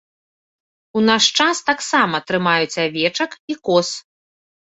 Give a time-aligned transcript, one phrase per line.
[0.99, 3.87] У наш час таксама трымаюць авечак і коз.